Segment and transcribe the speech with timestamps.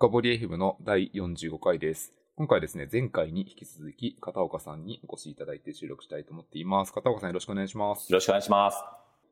[0.00, 2.14] 深掘り FM の第45回です。
[2.34, 6.92] 今回はですね、前回に引き続き、片岡さんにお越しいただいて収録したいと思っています。
[6.94, 8.10] 片岡さんよろしくお願いします。
[8.10, 8.78] よろしくお願いします。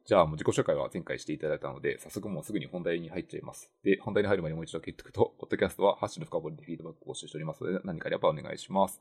[0.05, 3.73] じゃあ、もう自己紹介は前回していただいたので、早速もうすぐに本題に入っちゃいます。
[3.83, 9.01] で、本題に入る前にもう一度言っておくと、ポッドキャストはハッシュの深掘りでフィードバックを募集しておりますので、何かあればお願いします。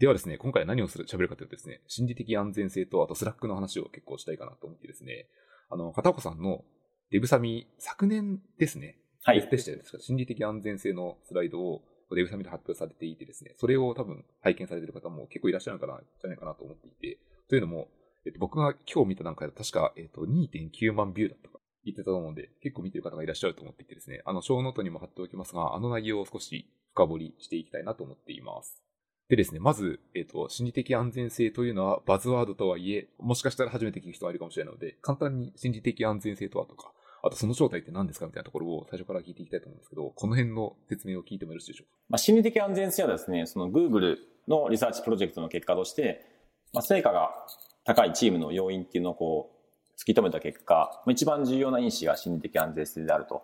[0.00, 5.28] ではですね、今回は何をする、喋るかというとですね、心理的安全性と、あと Slack の話を結構したいかなと思ってですね、
[5.70, 6.64] あの、片岡さんの
[7.12, 9.48] デブサミ、昨年ですね、はい。
[9.48, 9.82] でしたよね。
[9.84, 10.02] 確か？
[10.02, 11.82] 心理的安全性のスライドを
[12.14, 17.88] デブサミで発表されていてですね、それを多分拝見されている方も結構いらっしゃるかな、じゃないかなと思っていて、というのも、
[18.26, 28.82] えっと、僕が今日見た段階で確か、えっと、2.9万ビューだったか言ってたと思うので、結構見てる方がいらっしゃると思っていてですね、あの、ショーノートにも貼っておきますが、あの内容を少し深掘りしていきたいなと思っています。
[29.28, 36.92] でですね、まず、えっ、と、心理的安全性というのはバズワードとはいえ、もしかしたら初めて聞く人がいるかもしれないので、簡単に心理的安全性とはとか、
[37.26, 41.98] あとその正体って何ですかみたいなところを最初から聞いていきたいと思うんですけど、この辺の説明を聞いてもよろしいでしょうか？
[42.10, 46.26] まあ、心理的安全性はですね、その Google のリサーチプロジェクトの結果として、
[46.74, 47.30] まあ、成果が
[47.84, 53.42] 高いチームの要因っていうのをこう、突き止めた結果、まあ、一番重要な因子が心理的安全性であると。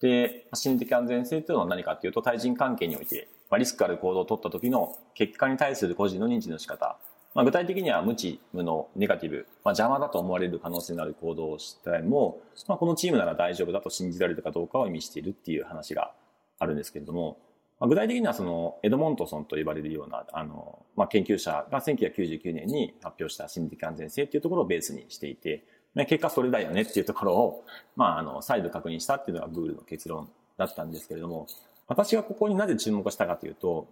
[0.00, 6.96] で、心理的安全性というのは何かっていうと、対人関係において、まあ、リスクある行動を取った時の結果に対する個人の認知の仕方。
[7.34, 16.12] まあ、具体的には無知、無能、ネガティブ、まあ、邪魔だと思われる可能性のある行動をしても、まあ、このチームなら大丈夫だと信じられるかどうかを意味しているっていう話が
[16.58, 17.38] あるんですけれども、
[17.78, 31.46] まあ、具体的にはそのエドモントソンと呼ばれるようなあの、まあ、研究者が1999年に発表した心理的安全性っていうところをベースにしていて、まあ結果それだよねっていうところを、まあ、あの再度確認したっていうのが Google の結論だったんですけれども
[31.88, 33.88] 私がここになぜ注目したかというと、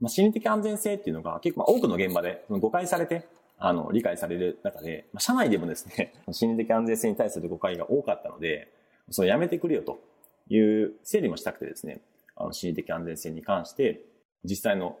[0.00, 3.26] まあ、心理的安全性っていうのが結構多くの現場で誤解されて
[3.58, 8.72] あの理解される中で、まあ、社内でもですね 心理的安全性に対する誤解が多かったので
[9.10, 10.00] それやめてくれよと
[10.48, 12.00] いう整理もしたくてですね
[12.36, 14.02] あの心理的安全性に関して
[14.44, 14.98] 実際の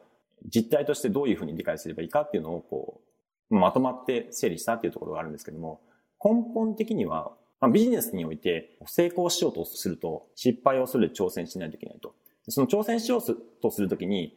[0.52, 3.00] 実態としてどういうふうに理解すればいいかっていうのをこ
[3.50, 5.80] うまとまって整理したっていうところがあるんですけども
[6.22, 12.14] 根本的には、まあ、ビジネスにおいて成功しようとすると失敗をする挑戦しないといけないと。
[12.50, 13.22] その挑戦しよう
[13.60, 14.34] とするときに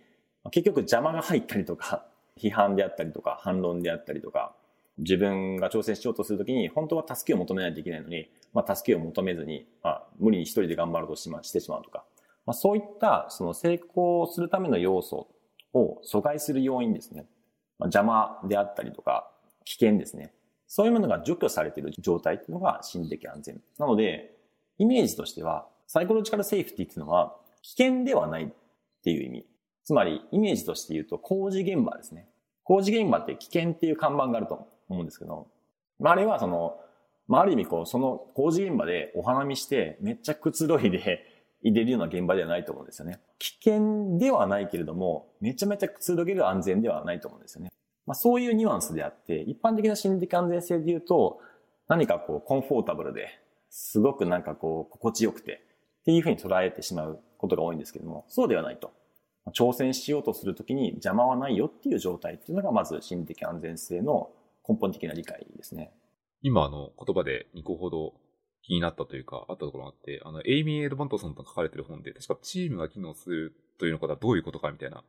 [0.50, 2.06] 結局邪魔が入ったりとか
[2.38, 4.56] 批判であったりとか反論であったりとか
[4.98, 12.04] 自分が挑戦しようとするときに本当は助けを求めないといけないのに、まあ、助けを求めずに、まあ、無理に一人で頑張ろうとし,、ま、してしまうとか、
[12.46, 15.28] まあ、そういったその成功するための要素
[15.74, 17.26] を阻害する要因ですね、
[17.78, 19.32] まあ、邪魔であったりとか
[19.64, 20.34] 危険ですね
[20.74, 23.62] そういうものが除去されている状態っていうのが心理的安全。
[23.78, 24.38] なので、
[24.78, 28.48] イメージとしては、サイコロジカルセーフティっていうのは、危険ではないっ
[29.04, 29.46] ていう意味。
[29.84, 32.30] つまり、イメージとして言うと、工事現場ですね。
[32.64, 35.48] 工事現場って危険っていう看板があると思うんですけど、
[36.00, 36.80] まあ、あれはその、
[37.28, 41.26] まあ、ある意味こう、その工事現場でお花見して、めっちゃくつろいで
[41.64, 43.20] 入れるような現場ではないと思うんですよね。
[43.40, 47.72] 危険ではないけれども、めちゃめちゃくつろげる安全ではないと思うんですよね。
[48.06, 51.40] まあ、そういうニュアンスであって、一般的な心理的安全性で言うと、
[51.88, 53.30] 何かこう、コンフォータブルで、
[53.70, 55.62] すごくなんかこう、心地よくて、
[56.02, 58.92] っていうふうに捉えてしまうことが多いんですけども、そうではないと。
[59.50, 64.30] 挑戦しようとするときに邪魔はないよっていう状態っていうのが、まず心理的安全性の
[64.68, 65.92] 根本的な理解ですね。
[66.42, 68.14] 今、あの、言葉で2個ほど
[68.62, 75.04] 気になったというか、あったところがあって、あの、エイミー・エドバントソンと書かれてる本で、確かチームが機能するというのことはどういうことかみたいな、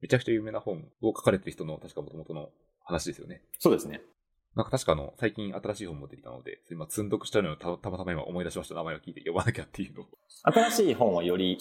[0.00, 2.50] めちゃくちゃ有名な本を書かれてる人の確か元々の
[2.84, 3.42] 話ですよね。
[3.58, 4.02] そうですね。
[4.54, 8.74] なんか確かあの、最近新しい本も出てきたので、今、積んどくしたのをたたまたま今思い出しました。
[8.74, 10.06] 名前を聞いて読まなきゃっていうのを。
[10.42, 11.58] 新しい本はより、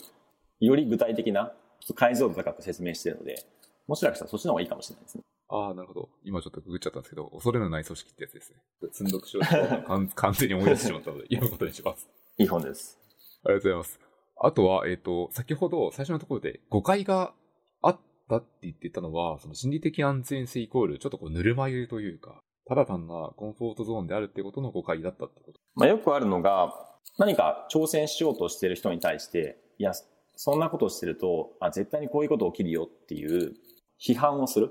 [0.60, 1.54] より具体的な、
[1.96, 3.46] 解像度高く説明しているので、
[3.88, 5.24] もしかしたらそっちの方がいいかもしれないですね。
[5.50, 6.10] ああ、なるほど。
[6.24, 8.58] 今ちょっとググっちゃったんですけど、恐れのない組織ってやつですね。
[8.92, 12.10] 積んどくしようと完 完全に思い出してしまったので、読むことにします。
[12.38, 13.00] いい本です。
[13.46, 14.00] ありがとうございます。
[14.40, 17.34] あとは、えっ、と、先ほど最初のところで誤解が
[17.82, 18.00] あっ
[18.30, 25.60] たって言ってたのは、その心理的安全性イコール、ちょっとこうぬるま湯というか、ただ単なコンフォートゾーンであるってことの誤解だったってこと。
[25.76, 26.74] まあ、よくあるのが、
[27.18, 29.94] 何か挑戦しようとしている人に対して、いや、
[30.38, 33.56] そんなことをしてると、あ、絶対にこういうこと起きるよっていう
[34.00, 34.70] 批判をする。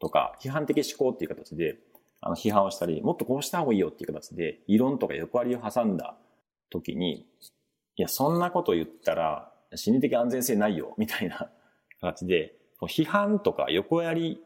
[0.00, 1.76] とか、批判的思考っていう形で、
[2.20, 6.16] あの、批判をしたり、もっとこうした方がいいよっていう形で、異論とか横割りを挟んだ
[6.70, 7.26] 時に、
[7.96, 11.52] いや、そんなこと言ったら、心理的安全性ないよ、みたいな
[12.00, 14.42] 形で、批判とか横やり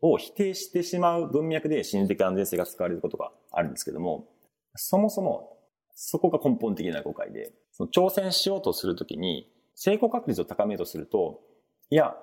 [0.00, 4.28] を否定してしまう文脈で心理的安全性が使われることがあるんですけども、
[4.76, 5.58] そもそも
[5.96, 9.50] そこが根本的な誤解で、その挑戦しようとするときに
[9.82, 11.40] 成功確率を高めようとすると、
[11.88, 12.14] いや、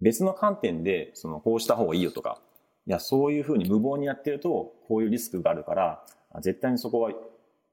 [0.00, 2.42] 別の観点でそのこうした方がいいよとか、
[2.84, 6.04] いや、そういうふうに無謀にやってるとこういうリスクがあるから、
[6.40, 7.12] 絶対にそこは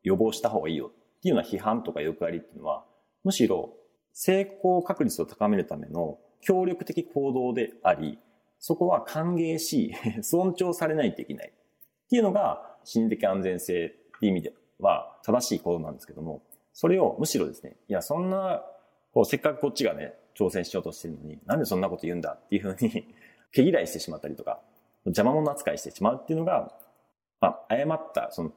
[0.04, 2.86] 予防した方がいいよっていうような批判とか欲張りっていうのは、
[3.24, 3.74] むしろ
[4.14, 8.20] 成功確率を高めるための協力的行動であり、
[8.60, 11.48] そこは歓迎し、 尊重されないといけない。
[11.50, 16.44] っていうのが心理的安全性っていう意味では正しい行動なんですけども、
[16.74, 18.64] それをむしろですね、いや、そんな、
[19.26, 23.14] せっかくこっちがね、挑戦しようとしてるのに、なんでそんなこと言うんだっていうふうに
[23.52, 24.62] 毛嫌いしてしまったりとか、
[25.06, 26.74] 邪魔者扱いしてしまうっていうのが、
[27.40, 28.52] まあ、誤った、その、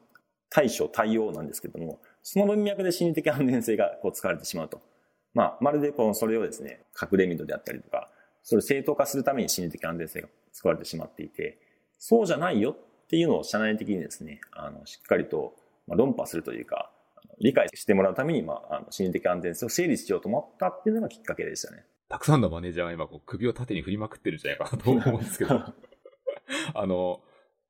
[0.49, 4.81] 対処、対応なんですけども、その文脈で心理的安全性がこう使われてしまうと。
[5.35, 8.11] まあ、まるでこの、それをですね、隠れミドであったりとか、
[8.43, 11.59] それを正当化するために心理的安全性が使われてしまっていて、
[11.99, 15.55] そうじゃないよっていうのを社内的にですね、あの、しっかりと
[15.89, 16.91] 論破するというか、
[17.41, 21.85] 理解してもらうために、まあ、あの心理的安全性を整理しようと思ったっていうのがきっかけでしたね。
[22.09, 25.61] たくさんのマネージャーが今こう首を縦に振りまくってるんじゃないかなと思うんですけど、
[26.75, 27.21] あの、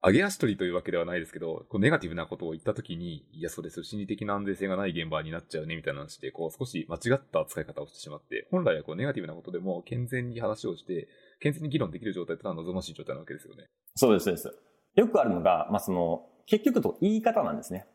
[0.03, 11.09] 上げ足取りというわけではないですけど、こうネガティブなことを言ったときに、いや、それ、それ心理的な安全性がない現場になっちゃうね、みたいな話で、こう、少し間違った使い方をしてしまって、本来はこう、ネガティブなことでも、健全に話をして、
[11.41, 13.65] 健全に議論できる状態というのは望ましい状態なわけですよね。
[13.95, 14.55] そうです、そうです。
[14.95, 17.87] よくあるのが、まあ、その、結局と言い方なんですね。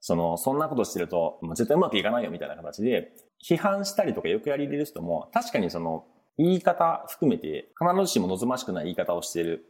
[0.00, 3.12] その、そんなことしてると、もう絶対うまくいかないよみたいな形で、
[3.46, 6.04] 批判したりとかよくやり入れる人も、確かにその、
[6.38, 9.64] 言い方含めて、必ずしも望ましくない言い方をしている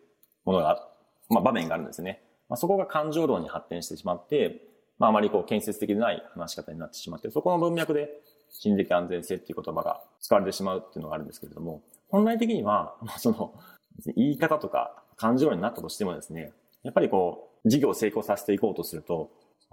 [0.45, 0.89] ものが、
[1.29, 2.23] まあ、場面があるんですね。
[2.49, 4.63] まあ、そこが感情論に発展してしまって、
[4.99, 8.09] まあ、あまりこう、建設的でない話し方になってしまって、そこの文脈で、
[8.51, 13.55] 心理的安全性っていう言葉が使われてしまうっていうのがあるんですけれども、本来的には、まあ、その、
[14.17, 19.31] 言い方とか感情論になったとしてもですね、やっぱりこう、事業を成功させていこうとすると、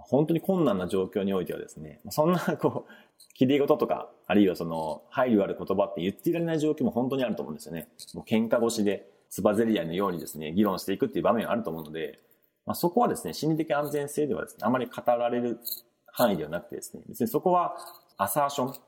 [0.08, 2.92] 本当に困難な状況においてはですね、そんなこう、
[3.34, 7.88] 綺麗事とか、あるいはその、配慮ある言葉って言っていられない状況も本当にあると思うんですよね。
[8.14, 12.18] もう喧嘩越しで、つばぜり合いのようにですね、議論していくっていう場面があると思うので、
[12.64, 15.58] まあ、そこはですね、心理的安全性ではですね、あまり語られる
[16.06, 17.76] 範囲ではなくてですね、別にそこは
[18.16, 18.78] アサーションで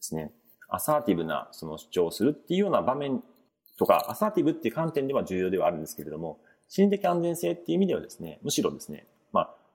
[0.00, 0.32] すね、
[0.68, 3.22] アサーティブなその主張をするっていうような場面
[3.78, 9.06] とか、アサーティブっていう観点では重要ではあるんですけれども、心理的安全性っていう意味ではですね、むしろですね、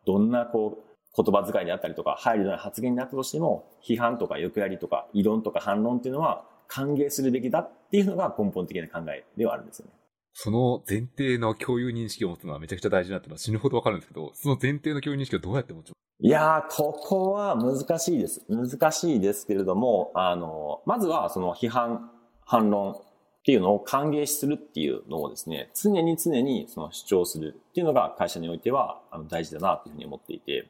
[0.06, 0.84] どんなこう、
[1.16, 9.92] 言葉遣いであったりとか、配慮のな発言になったとしても、批判とか欲やりとか、異論とか反論っていうのは歓迎するべきだっていうのが根本的な考えではあるんですよね。
[10.34, 15.94] その前提の共有認識を持つのはめちゃくちゃ大事なってのは死ぬほどわかるんですけど、その前提の共有認識をどうやって持ちます？
[16.26, 18.46] いやー、ここは難しいです。
[18.48, 22.10] 難しいですけれども、あの、まずはその批判、
[22.46, 22.96] 反論
[23.42, 30.70] っていうのを歓迎するっていうのをですね、常に常にその主張するっていうのが会社においてはあの大事だなというふうに思っていて、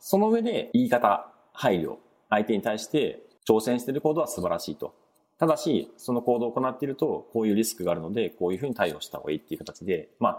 [0.00, 1.96] その上で言い方、配慮、
[2.28, 4.94] 相手に対して挑戦している行動は素晴らしいと。
[5.38, 10.30] ただし、その行動を行っていると、こういうリスクがあるので、こういうふうに対応した方がいいっていう形で、ま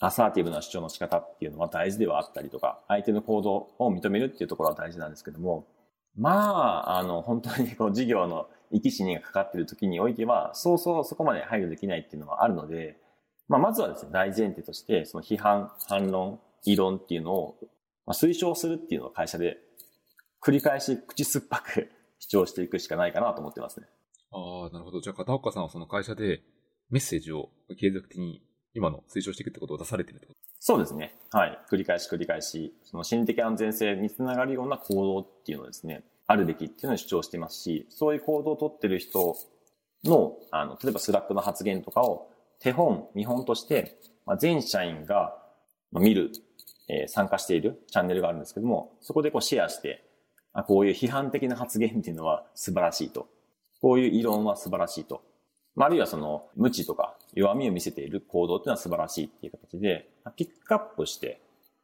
[0.00, 5.68] あ、アサーティブな主張の仕方っていうのは大事ではあったりとか、相手の行動を認めるっていうところは大事なんですけども、
[6.16, 12.98] まあ、あの、本当にこう事業の生き死にがかかっている時においては、そうそうそこまで配慮できないっていうのはあるので、
[13.48, 17.58] まあ、まずはですね、大前提として、その批判、反論、異論っていうのを、
[18.06, 19.58] まあ、推奨するっていうのを会社で
[20.42, 23.86] 繰り返し口酸っぱく 主張していくしかないかなと思ってますね。
[24.30, 25.00] ああ、なるほど。
[25.00, 26.42] じゃあ、片岡さんはその会社で
[26.90, 30.38] メッセージを継続的に今の推奨していくってことを出されてるってこと？
[30.60, 31.14] そうですね。
[31.30, 31.58] はい。
[31.70, 39.36] 繰り返し繰り返し、その心理的安全性につながるような行動っていうのをですね、あるべきっていうのを主張してますし、そういう行動をとってる人
[40.04, 45.36] の、あの、例えば Slack の発言とかを手本、見本として、まあ、全社員が
[45.92, 46.32] 見る、
[46.88, 50.04] えー、参加しているチャンネルがあるんですけども、そこでこうシェアして、
[50.52, 53.28] あこういう批判的な発言っていうのは 素晴らしいと。
[53.80, 55.22] こういう異論は素晴らしいと。
[55.76, 61.40] あるいはその無知とか弱みを見せている行動っていうのは素晴らしいっていう形で、ピックアップして、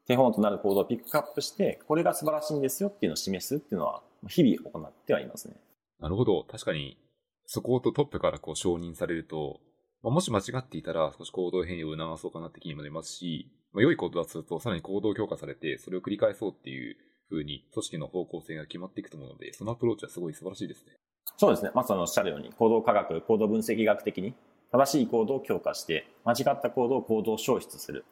[0.06, 5.54] 手本となる行動をピックアップして、これが素晴らしいんですよっていうのを示すっていうのは、日々行ってはいますね。
[6.00, 6.44] なるほど。
[6.44, 6.98] 確かに、
[7.46, 9.60] そことトップからこう承認されると、
[10.02, 16.96] まあ、もし間違っていたら少し行動変容を促そうかなって気にもなりますし、まあ、良いことだとするとさらに行動強化されて、それを繰り返そうっていう
[17.30, 20.92] 風に組織の方向性が決まっていくと思うので、そのアプローチはすごい素晴らしいですね。
[21.36, 21.70] そうですね。
[21.74, 24.34] まさにおっしゃるように、行動科学、行動分析学的に
[24.72, 28.04] 正しい行動を強化して、間違った行動を行動消失する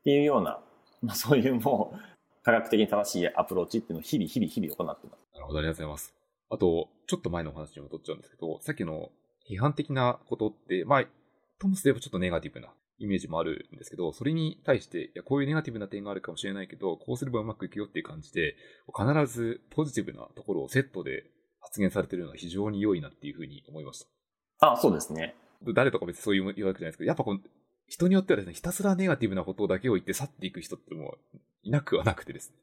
[0.00, 0.60] っていうような、
[1.02, 1.98] まあ、そういうもう、
[2.42, 5.25] 科学的に正しいアプローチっていうのを日々日々日々行ってます。
[5.36, 6.14] なるほど、ありがとうございます。
[6.50, 9.10] あと、ちょっと前のお話に戻っちゃうんですけど、さっきの
[9.48, 11.04] 批判的なことって、まあ、
[11.58, 21.24] ともすればちょっとネガティブなイメージもあるんですけど、それに対して、いや、こういうネガティブな点があるかもしれないけど、こうすればうまくいくよっていう感じで、必ずポジティブなところをセットで
[21.60, 24.00] 発言されてるのは非常に良いなっていうふうに思いまし
[24.58, 24.72] た。
[24.72, 25.36] あそうですね。
[25.74, 27.40] 誰とか別にそういう言うわけじゃないですけど、やっぱこの、
[27.88, 32.56] 人によってはですね、ひたすらネガティブなことだけを言って去っていく人ってもういなくはなくてですね。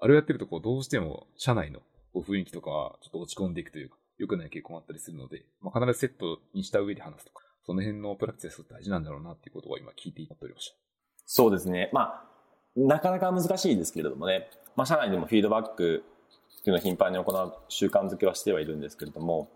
[0.00, 1.80] あれをやってるとこう、どうしても社内の
[2.12, 10.76] こう雰囲気とかはちょっと落ち込んでいくというか、良くない傾向があったりするので、まあ、必ずセットにした上で話すとか、その辺のプラクティス大事なんだろうなっていうことを今聞いていっておりました。
[11.26, 11.90] そうですね。
[11.92, 12.24] まあ、
[12.76, 16.04] なかなか難しいですけれどもね、まあ、社内でもフィードバック
[16.60, 19.50] っていうのを頻繁に行う習慣づけはしてはいるんですけれども、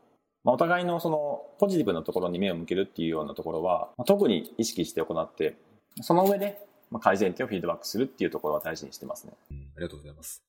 [0.44, 5.56] まあ、お互いのそのポジティブなところに目を向けるっていうようなところは、まあ、特に意識して行って、
[6.00, 6.61] その上で
[7.00, 9.32] 改善点をフィードバックするっていうところは大事にしてますね。
[9.50, 10.42] うん、ありがとうございます。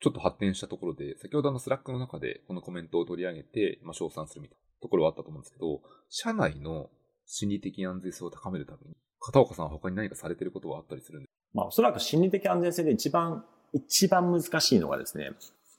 [0.00, 6.88] ちょっと発展したところで、先ほどの Slack の中でこのコメントを取り上げて、まあ、称賛するみたいなところはあったと思うんですけど、社内の
[7.26, 15.32] 心理的安全性を高めるために、片岡さんは他に何かされてることはあったりするんですまあ、おそらく心理的安全性で一番、一番難しいのがですね、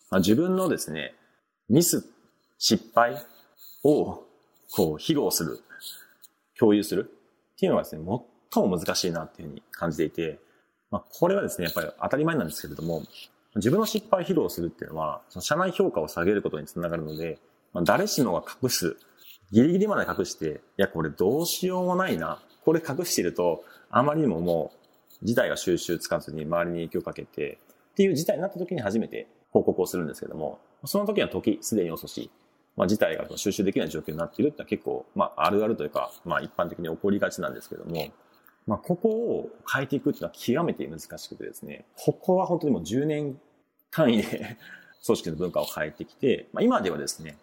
[0.10, 1.16] まあ、自分のですね、
[1.70, 2.06] ミス、
[2.58, 3.16] 失敗
[3.84, 4.24] を、
[4.76, 5.62] こう、披露する、
[6.58, 7.10] 共有する
[7.56, 8.04] っていうのがですね、
[8.52, 10.40] 最も難しいなっていうふうに感じていて、
[10.92, 13.04] まあ、これはですね、やっぱり当たり前なんですけれども、
[13.56, 17.40] 自分の失敗披露するっていうのは、その社内評価を下げることにつながるので、
[17.74, 18.98] まあ、誰しもが隠す、
[19.52, 22.42] ギリギリまで隠して、いや、これどうしようもないな。
[22.64, 24.72] これ隠してると、あまりにもも
[25.22, 27.58] う、事態が収集つかずに周りに影響をかけて、
[27.92, 32.30] っていう事態になった時に初めて報告をするんですけども、その時は時すでに遅し、
[32.78, 38.12] まあ、事態が収集できない状況になっているってのは結構、まあ、あるあるというか、まあ、一般的に起こりがちなんですけども、
[38.70, 43.40] まあ、ここを変えていくっていうのは極めて難しくてですね、ここは本当にもう10年
[43.90, 44.58] 単位で
[45.04, 47.36] 組織の文化を変えてきて、まあ、今ではですね、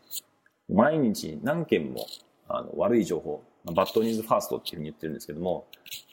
[0.69, 2.07] 毎日何件も
[2.47, 5.67] あの悪い情報、まあバッドニュースファーストっていうふうに言ってるんですけども、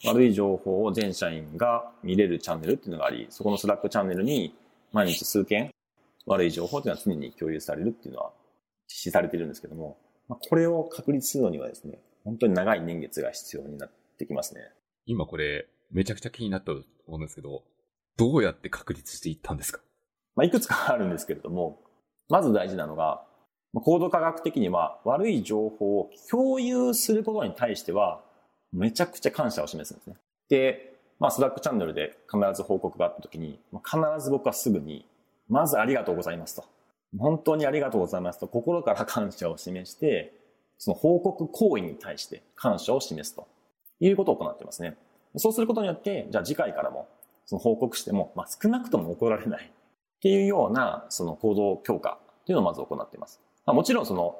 [0.03, 4.55] 悪い情報を全社員が見れるチャンネルっていうのがあり、そこのスラックチャンネルに
[4.93, 5.71] 毎日数件
[6.25, 8.31] 悪い情報っていうのは常に共有されるっていうのは
[8.87, 9.95] 実施されてるんですけども、
[10.27, 14.71] まあ、これを確立するのにはですね、本当に長い年月が必要になってきますね。
[15.05, 17.63] 今これ、めちゃくちゃ気になったと思うんですけど、
[18.17, 19.81] どうやって確立していったんですか？
[20.35, 21.81] まあ、いくつかあるんですけれども、
[22.29, 23.23] まず大事なのが、
[23.73, 28.21] コード科学的には悪い情報を共有することに対しては、
[28.71, 30.15] めちゃくちゃ感謝を示すんですね。
[30.49, 35.05] で、まあ、スラックチャンネルで必ず報告があった時に、必ず僕はすぐに、
[35.49, 36.65] まずありがとうございますと。
[37.17, 40.33] 本当にありがとうございますと、心から感謝を示して、
[40.77, 43.47] その報告行為に対して感謝を示すと
[44.07, 44.97] いうことを行ってますね。
[45.37, 47.07] そうすることによって、じゃあ次回からも、
[47.45, 53.41] その報告しても、まあ、少なくとも怒られないっていうような、その行動強化っていうのをまず行っています。
[53.65, 54.39] まあ、もちろんその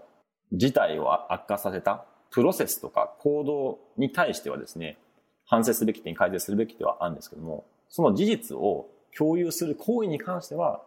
[0.54, 4.98] 事態を悪化させたプロセスとか行動に対してはですね、
[5.46, 10.82] 反省すべき点、改善するべき点はあるんですけども、その事実を共有する行為に関しては、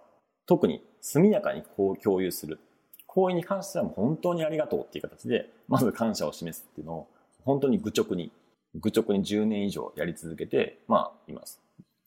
[0.47, 2.59] 特に速やかにこう共有する。
[3.07, 7.09] 行為に関してはもう本当にありがとうっていう形で、まず感謝を示すっていうのを、
[7.45, 8.33] 本当に愚直に、
[8.75, 11.61] 愚直に10年以上やり続けて、まあ、います。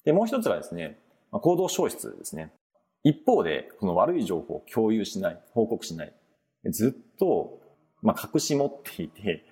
[0.04, 0.98] で、もう一つがですね、
[1.32, 2.52] 行動消失ですね。
[3.04, 6.14] 一方で、この悪い情報を共有しない、報告しない。
[6.66, 7.60] ずっと、
[8.02, 9.46] まあ、隠し持っていて、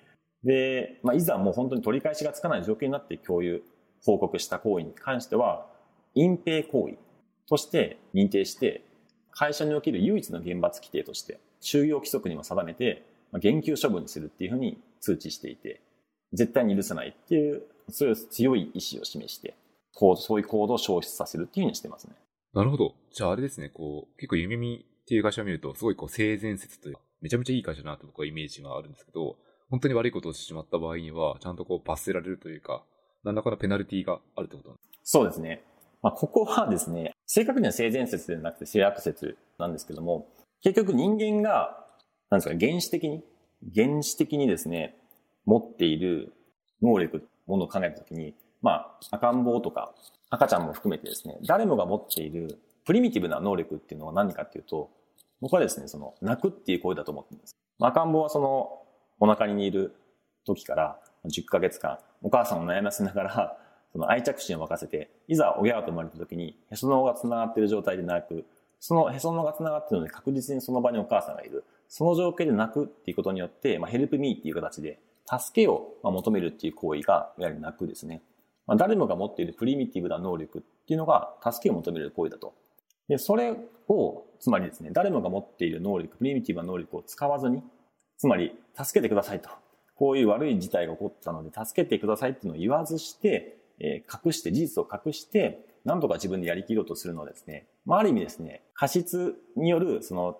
[0.44, 3.62] で、まあ、いざもう本当に取り返しがつかない状況になって共有、
[4.04, 5.66] 報告した行為に関しては、
[6.14, 6.98] 隠蔽行為
[7.48, 8.84] として認定して、
[9.30, 15.80] 会社における唯一の厳罰規定として、就業規則にも定めて、まあ、減給処分にするっていうふうに通知していて、
[16.32, 19.56] 絶対に許さないっていう、そういう強い意志を示して、
[19.94, 22.14] こう、そういう行動を消失させるっていうふうにしてますね。
[22.54, 22.94] なるほど。
[23.12, 29.36] じゃああれですね、こう、結構夢見っていう会社を見ると、すごいこう性善説というか、めちゃめちゃいい会社だなと僕はイメージがあるんですけど、
[29.70, 32.84] 本当に悪いことをしてしまった場合には、ちゃんとこう罰せられるというか、
[33.24, 35.62] 何らかのペナルティがあるってことなんですそうですね。
[36.02, 40.28] まあ、ここはですね、正確には性善説ではなくて性悪説なんですけども、
[40.62, 41.86] 結局人間が、
[42.30, 43.24] なんですか、原始的に、
[43.74, 44.96] 原始的にですね、
[45.48, 46.34] 持っている
[46.82, 49.94] 能力、ものを考えたときに、まあ、赤ん坊とか
[50.28, 54.90] 赤ちゃんも含めてですね、誰もが持っているプリミティブな能力っていうのは何かっていうと、
[55.40, 57.56] 僕はですね、その、泣くっていう声だと思っています。
[57.80, 58.82] 赤ん坊はその、
[59.20, 59.96] お腹にいる
[60.44, 63.58] 時から10ヶ月間、お母さんを悩ませながら、
[63.92, 68.44] その愛着心を沸かせて、いざ親が生まれた時に、へその緒が繋がっている状態で泣く。
[68.80, 71.64] そのへその緒が繋がってるので確実にその場にお母さんがいる。
[71.88, 78.22] その状況で泣くっていうことによって、まあ、ヘルプミーっていう形で、助けを求めるっていう行為が、いわゆる泣くですね。
[78.66, 82.54] まあ、誰もが持っているプリミティブな能力っていうのが助けを求める行為だと。
[83.08, 83.54] で、それ
[83.88, 87.62] を、つまりですね、誰もが持っている能力、プリミティブな能力を使わずに、
[88.16, 89.50] つまり、助けてくださいと。
[89.94, 100.38] こういう悪い事態が起こったので、助けてくださいっていうのを言わずして、えー、隠して、事実を隠して、なんとか自分でやりきろうとするのはですね、まあ、ある意味ですね、過失による、その、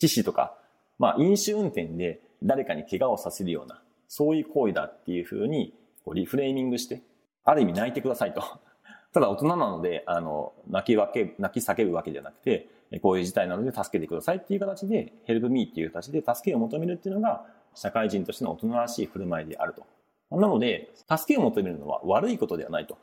[0.00, 0.56] 致死とか、
[0.98, 7.02] まあ、飲酒運転で誰かに怪我をさせるような、そういう行為だっていうふうに、こうリフレーミングして、
[7.44, 8.42] ある意味泣いてくださいと。
[9.12, 12.68] ただ大人なので、あの、泣きわけ、泣き叫ぶわけじゃなくて、
[13.02, 19.84] こういう事態なので助けてくださいっていう形で、ヘルプミーっていう形で助けを求めるっていうのが、社会人としての大人らしい振る舞いであると。
[20.30, 22.96] なので、助けを求めるのは悪いことではないと。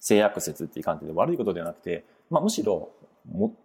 [0.00, 2.90] 性悪説っていう観点で悪いことではなくて、まあ、むしろ、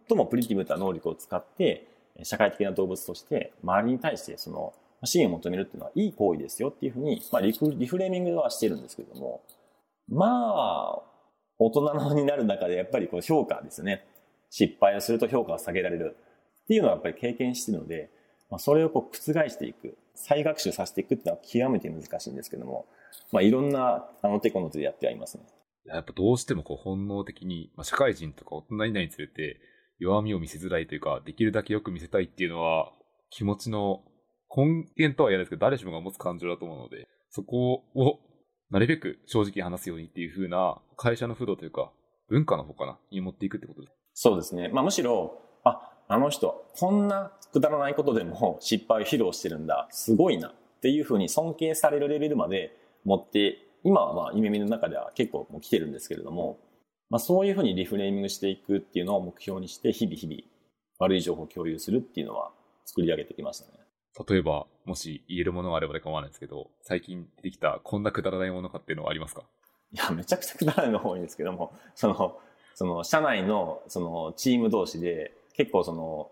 [0.07, 1.87] 最もプリティブな能力を使って、
[2.23, 4.73] 社会的な動物として周りに対してその
[5.05, 9.41] 支援を求めるっていうのはいい行為ですよっていうふうに、まあ、リフリフレーミングはしてるんですけども、
[10.09, 11.01] まあ、
[11.57, 14.05] 大人になる中でやっぱりこう評価ですね。
[14.49, 16.15] 失敗をすると評価が下げられる
[16.63, 18.09] っていうのはやっぱり経験してるので、
[18.49, 22.87] まあ、それをこう覆していく、再学習させていくっていうのは極めて難しいんですけども、
[23.31, 25.43] まあ、いろんなあの手この手でやってはいますね。
[25.85, 29.59] やっぱどうしてもこう本能的に、まあ、社会人とか大人になるにつれて
[29.97, 32.91] 弱みを見せづらいというか、できるだけよく見せたいっていうのは
[33.29, 34.01] 気持ちの
[34.55, 38.19] 根源とは言えないですけど、誰しもが持つ感情だと思うので、そこを
[38.71, 41.91] なるべく正直話すようにっていう風な会社の風土というか、
[42.29, 44.69] 文化の方かな、に持っていくってことですそうですね。
[44.69, 52.75] まあむしろ、あ、あの人、こんなくだらないことでも 失敗を披露してるんだ、すごいなっていう風に尊敬されるレベルまで
[53.05, 56.59] 持って今はまあ夢見の中では結構もう来てるんですけれども、
[57.09, 60.41] まあそういうふうにリフレーミングしていくっていうのを目標にして日々日々
[60.99, 62.51] 悪い情報を共有するっていうのは
[62.85, 63.78] 作り上げてきましたね。
[64.27, 69.43] 例えば、もし言えるものがあればで構わないんですけど、最近出てきたこんなくだらないものかっていうのはありますか？
[69.93, 72.39] いや、めちゃくちゃくだらないの多いんですけども、その、
[72.75, 76.29] その、社内の、その、チーム同士で、結構その、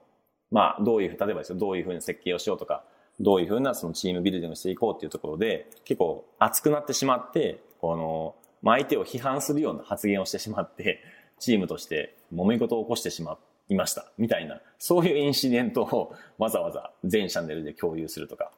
[0.51, 2.83] まあ、どういう、例えばですよ、どういうふうに設計をしようとか、
[3.19, 11.01] どういうふうなそのチームビルディングしていこうっていうところで、結構熱くなってしまって、この、まあ、相手を批判するような発言をしてしまって、
[11.39, 13.37] チームとして揉め事を起こしてしまっ
[13.69, 14.05] いました。
[14.17, 18.51] みたいな、そういうインシデントをわざわざ全チャンネルで共有するとか。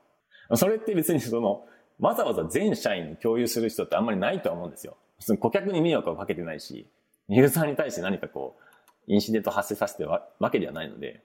[0.56, 1.66] それって別にその、
[2.00, 4.98] わざわざ全社員に共有する人ってあんまりないとは思うんですよ。
[5.40, 6.88] 顧客に迷惑をかけてないし、
[7.28, 8.64] ユーザーに対して何かこう、
[9.08, 11.22] インシデント発生させてるわけではないので、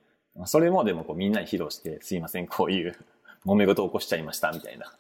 [0.47, 2.97] それもでもこうみんなに披露して、すいません、こういう
[3.47, 4.93] 揉め事を起こしちゃいました、みたいな。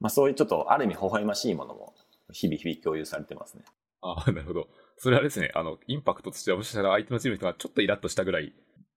[0.00, 1.92] まあそういうちょっとある意味微笑ましいものも
[2.32, 3.64] 日々日々共有されてますね。
[4.00, 4.68] ああ、なるほど。
[4.98, 8.50] それはですね、あの、インパクトとしてはもしかしたら相手のチームの人がちょっとイラッとしたぐらいっ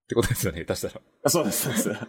[0.08, 1.30] てことですよね、下手したら。
[1.30, 2.08] そうです、そうです。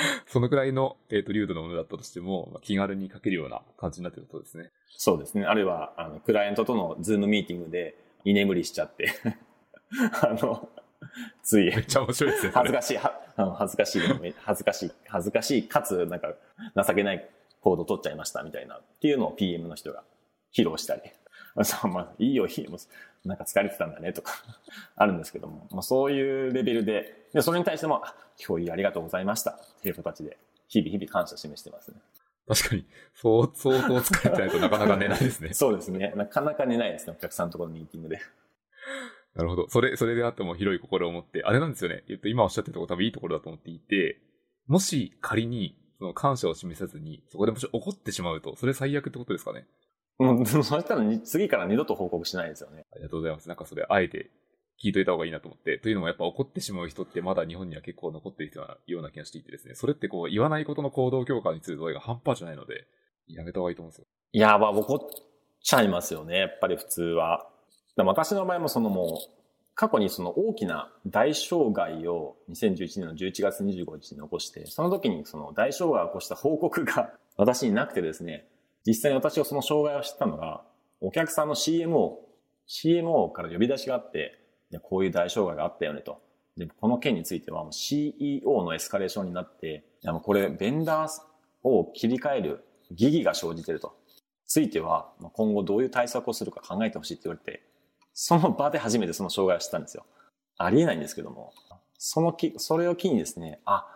[0.26, 4.70] そのくらいの、えっ、ー、と、流度のものだったとしても、まあ、気軽に書けるような感じになってることですね。
[4.90, 5.44] そうですね。
[5.44, 9.14] あるいは、あの、クライアントとのズームミーティングで居眠りしちゃって
[10.20, 10.68] あの、
[11.42, 11.64] つい。
[11.66, 12.52] めっちゃ面白いですね。
[12.54, 14.00] 恥ずかしい、は恥ずかしい、
[14.42, 16.34] 恥ずかしい、恥ずかしい、かつ、なんか、
[16.86, 17.28] 情けない
[17.60, 20.02] 行動取っちゃいましたみたいな、っていうのを PM の人が
[20.52, 21.02] 披露したり。
[21.64, 22.70] そう、まあ、いいよ、いいよ、
[23.24, 24.32] なんか疲れてたんだね、とか
[24.96, 28.02] あるんですけども、まあ、そういうレベルで、で、それに対しても、
[28.44, 30.36] 共有ありがとうございました、っていう形で、
[30.68, 32.00] 日々日々感謝示してますね。
[32.48, 35.52] 確かに、そう、相当疲れてないとなかなか寝ないですね。
[35.54, 36.12] そうですね。
[36.14, 38.20] なかなか寝ないですね、お客さんのところのミーティングで。
[39.34, 39.68] なるほど。
[39.68, 42.04] それ、それであっても広い心を持って、あれなんですよね。
[42.08, 44.20] 言っと今おっしゃってたところ多分いいところだと思っていて、
[44.66, 49.66] もし仮に、その感謝を示さずに、そこでもし怒ってしまうと、それ最悪ってことですかね。
[50.18, 52.86] うん、そしたら次から二度と報告しないですよね。
[52.92, 53.48] ありがとうございます。
[53.48, 54.30] なんかそれ、あえて
[54.82, 55.78] 聞いといた方がいいなと思って。
[55.78, 59.74] というのもやっぱ怒ってしまう人ってまだ日本には結構残っているような気がしていてですね。
[59.74, 62.86] それってこう、言わないことの行動強化にする度合いが半端じゃないので、
[63.28, 64.06] やめた方がいいと思うんですよ。
[64.32, 64.98] いや、まあ怒っ
[65.62, 66.38] ちゃいますよね。
[66.38, 67.48] やっぱり普通は。
[67.96, 69.36] 私の場合もそのもう、
[69.74, 78.46] 過去にその大きな大障害を2011年の11月25日に起こして、その時にその大障害を起こした報告が私になくてですね、
[78.86, 80.64] 実際に私がその障害を知ったのが、
[81.00, 82.12] お客さんの CMO、
[82.68, 84.38] CMO から呼び出しがあって、
[84.82, 86.22] こういう大障害があったよねと。
[86.56, 91.22] で、この件についてはもう CEO のエスカレーションになって、いやもこれベンダー
[91.64, 93.96] を切り替える疑義が生じてると。
[94.46, 97.62] ついては今後どういう対策をするか考えてほしいって言われて、
[98.14, 100.06] その場で初めてその障害を知ったんですよ。
[100.56, 101.52] ありえないんですけども、
[101.98, 103.86] そのき、それを機にですね、あ、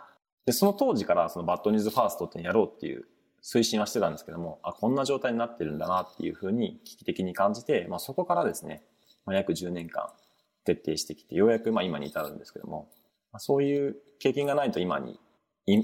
[0.44, 3.04] で、その当時からその bad news first ってやろうっていう
[3.42, 8.82] 推進はしてたんですけども、あ、こんな状態になってるんだなっていうふうに危機的に感じて、まあそこからですね、
[9.26, 10.10] まあ、約10年間
[10.64, 12.88] 徹底してきて、ようやくまあ今に至るんですけども、
[13.32, 15.18] まあ、そういう経験がないと今に、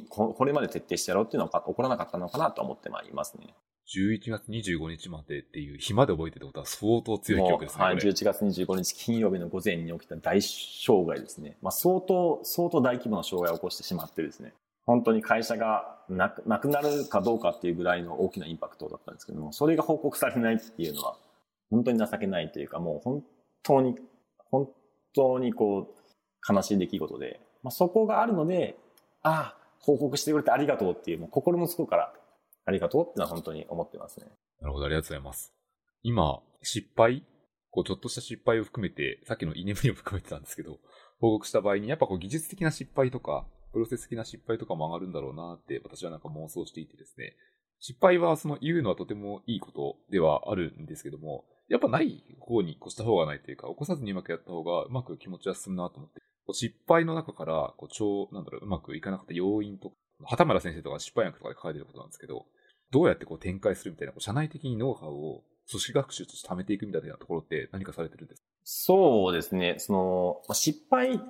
[0.09, 3.55] これまで徹底してやろうっていうのは起こらなかったのかなと思ってまいりますね。
[3.95, 7.85] 11月25日までっていう暇で覚えてたことは相当強い記憶ですね。
[7.85, 11.57] はい、11月25日金曜日の午前に起きた大障害ですね。
[11.63, 14.55] まあ相当、相当大規模な障害を起こしてしまってですね。
[14.87, 21.17] 本当に会社がなくなくなるかどうかっていうぐらいの大きなインパクトだったんですけども、それが報告されないっていうのは、
[21.71, 23.25] 本当に情けないというか、もう本
[23.63, 23.97] 当に、
[24.51, 24.69] 本
[25.15, 28.77] 当にこう、悲しい出来事で、まあ、そこがあるので、
[29.23, 32.13] ああ、報告してくれてありがとうっていう、もう心の底から
[32.65, 34.27] ありがとうってのは本当に思ってますね。
[34.61, 35.53] なるほど、ありがとうございます。
[36.03, 37.25] 今、失敗
[37.77, 40.79] こう、ちょっとした失敗を含めて、さっきの居眠りを含めてたんですけど、
[41.21, 47.37] 報告した場合に、やっぱこう技術的な失敗とか、プロセス的な失敗とかも上がるんだろうなって私はなんか妄想していてですね。
[47.79, 56.21] 失敗はその言うのはとてもいいことではあるんですけども、やっぱない方に越した方がないというか、起こさずにうまくやった方がうまく気持ちは進むなと思って、
[56.53, 62.47] 失敗の中から、こう、超、なんだろう、うまくいかなかった要因とか、畑村先生とか失敗役とかで書いてることなんですけど、
[62.93, 68.47] どうやってこう展開するみたいな、こう社内的にノウハウを組織学習として貯めていくみたいなところって何かされてるんですか？
[68.63, 69.75] そうですね。
[69.79, 71.21] その、ま、失敗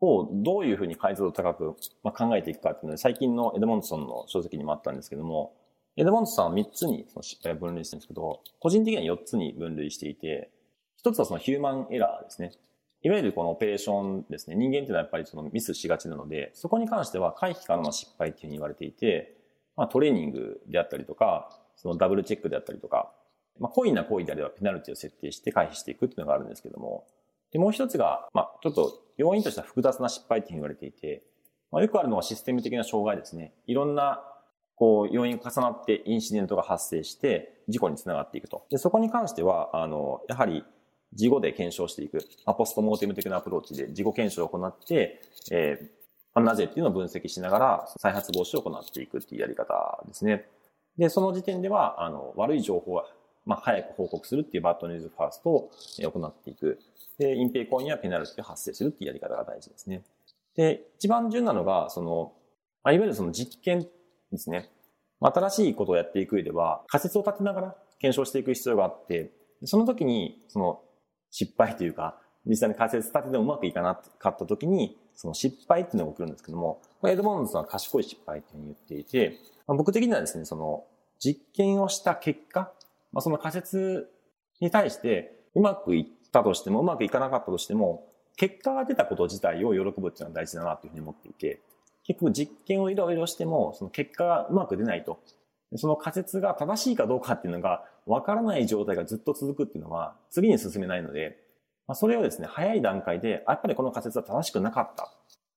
[0.00, 5.54] をどういうふうに解像度高く、考えていくかっていうのは、最近のエドモンドソンの書籍にもあったんですけども、
[5.96, 10.50] エドモンドさんは3つにその失敗を分類してるんですけど、個人的には4つに分類していて、
[11.04, 12.52] 1つはそのヒューマンエラーですね。
[13.02, 14.56] いわゆるこのオペレーションですね。
[14.56, 19.36] 人間っていうのはやっぱりそのミスしがちなので、そこに関しては回避からの失敗っていうふうに言われていて、
[19.76, 23.10] まあトレーニングであったりとか、そのダブルチェックであったりとか、
[23.58, 27.06] まあ故意な行為であればペナルティを設定して回避していくっていうのがあるんですけども、
[27.52, 31.22] で、もう一つが、まあちょっと要因としては複雑な失敗っていうふうに言われていて、
[31.70, 33.52] まあよくあるのはシステム的な障害ですね。
[33.66, 34.22] いろんな
[34.80, 38.64] こう、要因が重なってインシデントが発生して、事故につながっていくと。
[38.70, 40.64] で、そこに関しては、あの、やはり、
[41.12, 50.46] 事後で検証していく、アポストモーティム的なアプローチで自己検証を行って、えー、なぜっていうのを分析しながら再発防止を行っていくっていうやり方ですね。
[50.96, 53.04] で、その時点では、あの、悪い情報は、
[53.46, 56.78] まあ、早く報告するっていうバッドニューズファーストを行っていく。
[57.18, 60.02] で、隠蔽行為にはペナルティが発生するっていうやり方が大事ですね。
[60.56, 62.32] で、一番重要なのが、その、
[62.82, 63.86] まあ、いわゆるその実験
[64.32, 64.70] ですね。
[65.20, 69.30] 新しいことをやっていく上では、仮説を立てながら検証していく必要があって、
[69.64, 70.80] その時に、その、
[71.30, 80.84] 失敗というか、実際に仮説立ててもうまくいかなかった時に、その失敗っていうのが起きるんですけども、エドモンドさんは賢い失敗っていうふうに言っていて、僕的にはですね、その
[81.18, 82.72] 実験をした結果、
[83.12, 84.08] まあ、その仮説
[84.60, 91.60] に対してうまくいったとしても、うまくいかなかったとしても、結果が出たこと自体を喜ぶっていうのは大事だなというふうに思っていて、
[92.04, 95.20] 結局実験をいろいろしても、その結果がうまく出ないと。
[95.76, 101.38] その仮説が正しいかどうかっていうのが分からない状態がずっと続くっていうのは次に進めないので、
[101.86, 105.06] まあ、それをですね、早い段階で、やっぱりこの仮説は正しくなかったっ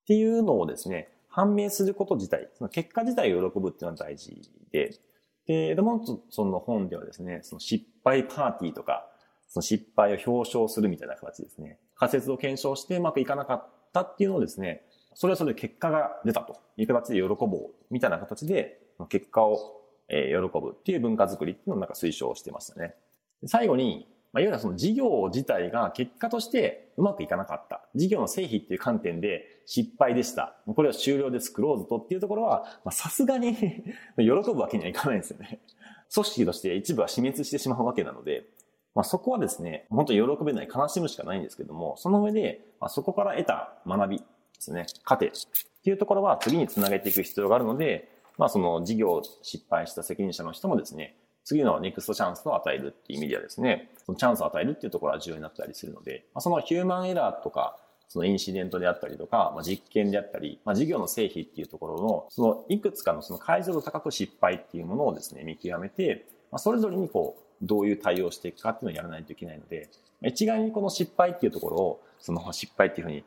[0.06, 4.36] ていうのをですね、判明すること自体、その結果自体を喜ぶっていうのは大事
[4.72, 4.94] で、
[5.46, 9.08] で、エドモントソンの本ではですね、その失敗パーティーとか、
[9.48, 11.80] その失敗を表彰するみたいな形ですね。
[11.96, 18.80] 仮説を検証してうまくいかなかったっていうのをですね、それはそれで結果が出たという形で喜ぼうみたいな形で
[19.10, 19.58] 結果を
[20.10, 22.96] 喜ぶっていう文化づくりっていうのをなんか推奨してましたね。
[23.46, 27.82] 最後に、まあ、いわゆるその事業自体が結果としてうまくいかなかった。
[27.96, 30.56] 事業の成否っていう観点で失敗でした。
[30.66, 33.56] これは終了です、クローズとっていうところは、さすがに
[34.18, 35.60] 喜ぶわけにはいかないんですよね。
[36.14, 38.46] 組織として一部は死滅してしまうわけなので、
[38.96, 44.24] まあ、そこはですね、本当に喜べない、悲しむしかないんですけども、その上で、まあ、そこから得た学びで
[44.60, 45.30] すね、過程っ
[45.84, 57.78] ていうところは次につなげていく必要があるので、まあその事業失敗した責任者の人もですね、次のネクストチャンスを与えるっていう意味ではですね、そのチャンスを与えるっていうところは重要になったりするので、まあ、そのヒューマンエラーとか、
[58.08, 69.90] そのインシデントであったりとか、まあ、実験であったり、まあ、事業の成否っていうところの、そのいくつかのその解像度高く失敗っていうものをですね、見極めて、まあ、それぞれにこう、どういう対応していくかっていうのをやらないといけないので、
[70.22, 73.24] 一概にこの失敗っていうところを、その失敗っていうふうに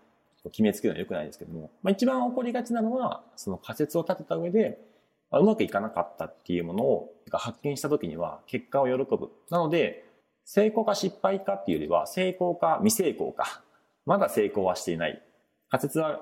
[0.51, 4.79] 決めつけるのは良くないですけども、まあ、一番起こりがちなのは、その仮説を立てた上で、
[5.33, 9.31] うまくいかなかったっていうものを発見した時には結果を喜ぶ。
[9.51, 10.05] なので、
[10.45, 13.63] 成功か失敗かっていうよりは、成功か未成功か、
[14.05, 15.21] まだ成功はしていない。
[15.69, 16.21] 仮説は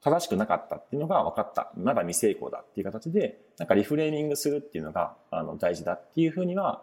[0.00, 1.70] 正しくなかったっていうのが分かった。
[1.76, 6.82] まだ未成功だっていう形で、なんかリフレーミングするっていうのがあの大事だっていうふうには、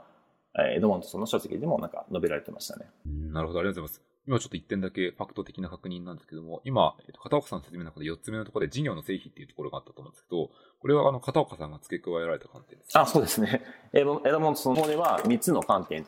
[0.76, 2.86] エドモントソンの書籍でもなんか述べられてましたね。
[3.06, 4.13] なるほど、ありがとうございます。
[4.26, 13.62] 今ちょっと一点だけファクト的な確認なんですけども、今、えっと、片岡さんの説明の中で4つ目のところで事業の成否っていうところがあったと思うんですけど、これはあの、片岡さんが付け加えられた観点ですあ、そうですね。
[13.94, 16.06] エドモントソンの方では3つの観点、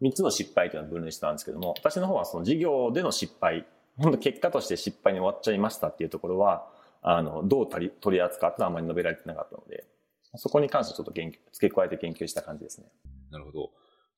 [0.00, 3.64] 3つの失敗というのを分類したんですけども、私の方はその事業での失敗、
[3.96, 6.66] 本当結果として失敗に終わっちゃいましたっていうところは、
[7.02, 9.84] あの、どう取り取り扱ってあんまり述べられてなかったので、
[10.36, 12.88] そこに関してちょっと言付け加えて研究した感じですね。
[13.30, 13.70] なるほど。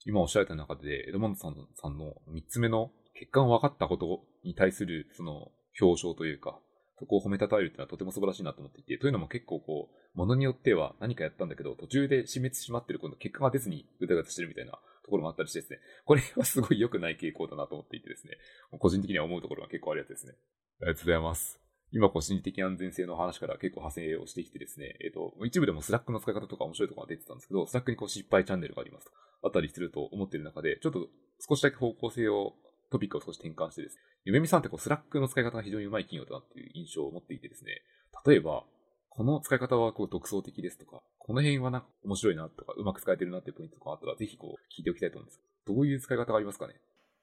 [0.06, 2.90] 今おっしゃられた中で、エドモンドさんさんの3つ目の
[3.24, 6.60] 結果が分かったことに対する、その、表彰というか、
[6.98, 18.34] そこを褒めたたえるっていうのはとても素晴らしいなと思っていて、というのも結構こう、ものによっては何かやったんだけど、途中で死滅しまってる、今度結果が出ずにぐたぐたしてるみたいなところもあったりしてですね、これはすごい良くない傾向だなと思っていてですね、
[18.78, 20.34] 個人的には思うところが結構あるやつですね。
[20.82, 21.58] ありがとうございます。
[21.90, 29.12] 今、こう、心理的安全性の話から結構派生をしてきてですね、えっ、ー、と、一部でもスラックの使い方とか面白いところが出てたんですけど、スラックにこう失敗チャンネルがありますと
[29.44, 31.06] あったりすると思っている中で、ちょっと
[31.48, 32.54] 少しだけ方向性を
[32.94, 37.82] トピックを少し転換してですね、ゆめみさんってこうスラックの使い方が非常にうまい企業だなっていう印象を持っていてですね、
[38.26, 38.64] 例えば、
[39.10, 46.74] この使い方はこう独創的ですとか、この辺はなんか面白いなとか、うまく使えてるなっていうポイントとかあったら、ぜひこう聞いておきたいと思うんですどういう使い方がありますかね？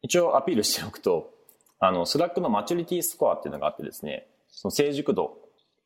[0.01, 1.33] 一応アピールしておくと、
[1.79, 5.29] あの、スラックのマチュリティスコアっていうのがあってですね、その成熟度っ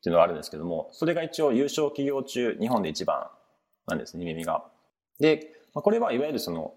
[0.02, 3.28] ていうのがあるんですけども、それが一応有償企業中、日本で一番
[3.86, 4.64] なんですね、ゆめみが。
[5.18, 6.74] で、これはいわゆるその、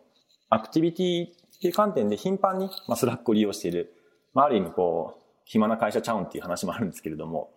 [0.50, 1.28] アクティビティ
[1.68, 3.94] いう観点で頻繁に、まあ、スラックを利用している。
[4.34, 7.52] まあ、ある意味こう、暇な会社ちゃうんっていう話もあるんですけれども。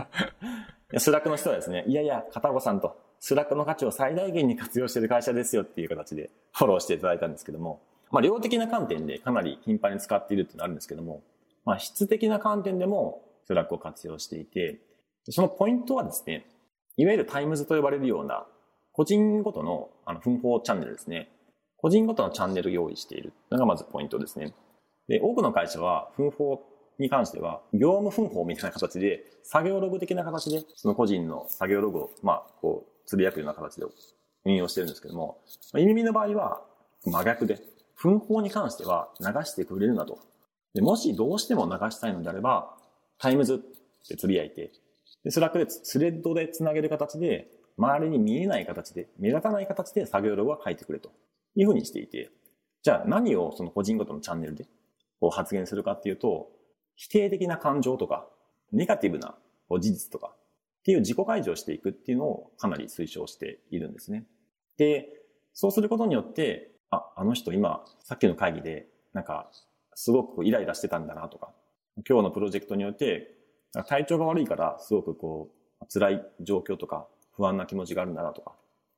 [0.98, 11.22] スラックの人はですね、いやいや、片岡さんと、スラックの価値を最大限に活用している会社ですよっていう形でフォローしていただいたんですけども、まあ、量的な観点でかなり頻繁に使っているっていうのがあるんですけども、
[11.64, 14.80] まあ、質的な観点でもスラックを活用していて、
[15.30, 16.46] そのポイントはですね、
[16.96, 18.46] いわゆるタイムズと呼ばれるような、
[18.92, 21.30] 個人ごとのあの分報チャンネルですね。
[21.80, 24.52] 個人ごとのチャンネル用意しているのがまずポイントですね。
[25.06, 26.60] で、多くの会社は分報
[26.98, 33.86] に関しては、業務分報みたいな形で、作業ログ的な形で、その個人の作業ログを、まあ、こう、つぶやくような形で
[34.44, 35.38] 運用してるんですけども、
[35.72, 36.60] まあ、ゆめみの場合は
[37.06, 37.60] 真逆で、
[37.94, 40.18] 分報に関しては流してくれるなと。
[40.74, 42.76] でもしどうしても流したいのであれば、
[43.18, 43.58] タイムズっ
[44.08, 44.72] てつぶやいて、
[45.24, 51.12] で、スラックでスレッドでつなげる形で、周りに見えない形で、目立たない形で作業ログは書いてくれと
[51.58, 52.30] いうふうにしていて、
[52.82, 54.66] じゃあ何をその個人ごとのチャンネルで
[55.20, 56.50] こう発言するかっていうと、
[56.94, 58.28] 否定的な感情とか、
[58.72, 59.34] ネガティブな
[59.68, 64.24] 事実とかっていう自己開示をしていくっていうのをかなり推奨しているんですね。
[64.76, 65.08] で、
[65.52, 69.50] そうすることによって、あ、あの人今、さっきの会議で、なんか、
[69.94, 71.52] すごくイライラしてたんだなとか、
[72.08, 73.34] 今日のプロジェクトによって、
[73.88, 78.52] 体調が悪いから、すごくこう、辛い状況とか、不安な気持ちがあるんだなとか、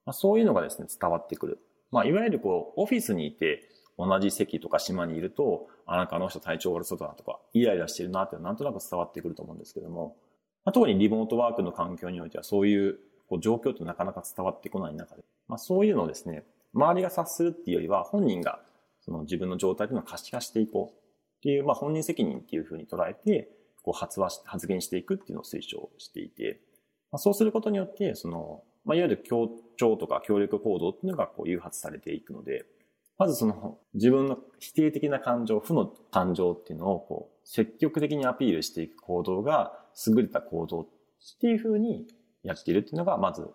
[0.04, 1.58] まあ、そういうのがですね、伝わってくる。
[1.90, 10.16] まあ、いわゆるこう、オフィスにいて、同じ席とか島にいると、あ、なんかあの人体調悪そうだなとか、イライラしてるなってなんとなく伝わってくると思うんですけども、
[10.64, 12.98] まあ、特にリモートワークの環境においてはそういう
[13.29, 18.61] こう状況ってなかなか伝わってこない中で、まあ、そういうのをですね、周りが察するっていうよりは本人が
[19.00, 23.50] その自分の状態というのを可視化していこうっていう、まあ、本人責任っていうふうに捉えて、
[23.83, 26.61] こう発話し、発言していくっていうのを推奨していて、
[27.11, 32.64] まあ、そうすることによって、その、まあ、いわゆる協調とか協力行動っていうのがこう誘発されていくので、
[33.18, 39.72] まずその自分の否定的な感情、負の感情っていうのをこう積極的にアピールしていく行動が
[40.06, 40.86] 優れた行動っ
[41.40, 42.06] ていうふうに
[42.42, 43.48] やっているっていうのが、まず、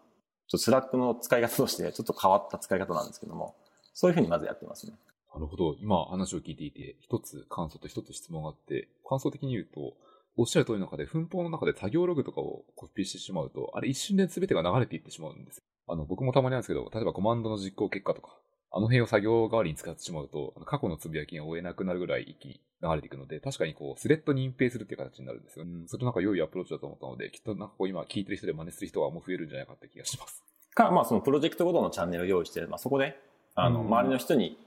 [0.48, 3.56] スラックの使い方としてちょっと変わった使い方なんですけども、
[3.94, 4.94] そういうふうにまずやってますね。
[5.34, 5.76] なるほど。
[5.82, 9.94] 今話を聞いていて、一つ感想と一つ質問があって、感想的に言うと、
[10.38, 15.62] おっしゃる通りの中で、分報の中で作業ログとかをコピペしてしまうと、あれ一瞬で全てが流れていってしまうんです。
[15.88, 18.38] あの、僕もたまにあるんですけど、例えばコマンドの実行結果とか、
[18.72, 25.66] あの辺を作業代わりに使ってしまうと、過去のつぶやきが追えなくなるぐらい一気に流れていくので、確かにこう、スレッドに隠蔽するっていう形になるんですよ。
[25.66, 30.44] うん、それなんか良いアプローチだと思ったので、きっとなんかこう今聞いてる人で真似する人はもう増えるんじゃないかって気がします。
[30.76, 33.18] か、まあそのプロジェクトごとのチャンネルを用意して、まあそこで、
[33.56, 34.58] あの、周りの人に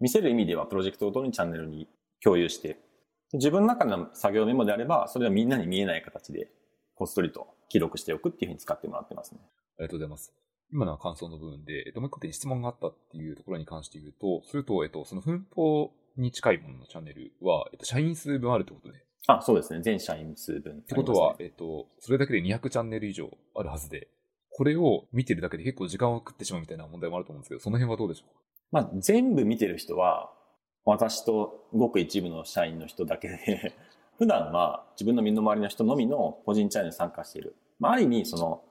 [0.00, 1.86] 見せる意味ではプロジェクトごとにチャンネルに
[2.22, 2.78] 共有して、
[3.32, 6.50] 自分の中の作業メモであれば、それはみんなに見えない形で、
[6.94, 9.40] こっそりと記録しておくっていうふうに使ってもらってますね。
[9.78, 10.32] ありがとうございます。
[10.72, 18.98] 今のは感想の部分で、えっと、もう一個で質問があったっていうところに関して言うと、すると、えっと、その奮法に近いもののチャンネルは、えっと、社員数分あるってことで。
[19.26, 19.82] あ、そうですね。
[19.82, 24.08] 全社員数分、ね、ってことは、えっと、それだけで200チャンネル以上あるはずで、
[24.50, 28.30] これを見てるだけで結構時間を食ってしまうみたいな問題もあると思うんですけど、その辺はどうでしょう
[28.70, 30.30] まあ、全部見てる人は、
[30.88, 33.74] 私とごく一部の社員の人だけで
[34.16, 37.54] 普段は自分の身の回りの人のみの個人チャンネルに参加している。
[37.78, 38.62] まあ、ある意味、その、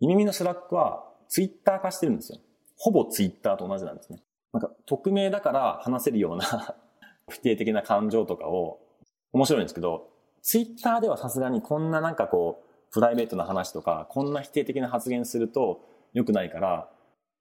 [0.00, 2.38] ゆめみのスラックはツイッター化してるんですよ。
[2.78, 4.22] ほぼツイッターと同じなんですね。
[4.52, 6.76] なんか、匿名だから話せるような
[7.28, 8.78] 否定的な感情とかを、
[9.32, 10.08] 面白いんですけど、
[10.42, 15.80] ツイッターではさすがにこんななんかこう、プライベートな話とか、こんな否定的な発言すると
[16.12, 16.88] 良くないから、